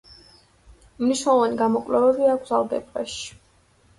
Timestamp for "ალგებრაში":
2.61-3.29